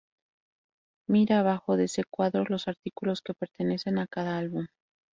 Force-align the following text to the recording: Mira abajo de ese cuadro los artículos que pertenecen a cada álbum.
Mira 1.07 1.37
abajo 1.41 1.77
de 1.77 1.83
ese 1.83 2.03
cuadro 2.05 2.43
los 2.45 2.67
artículos 2.67 3.21
que 3.21 3.35
pertenecen 3.35 3.99
a 3.99 4.07
cada 4.07 4.39
álbum. 4.39 4.65